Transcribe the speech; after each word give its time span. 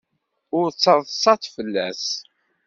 Ur 0.57 0.65
ttaḍsat 0.71 1.43
fell-as. 1.55 2.05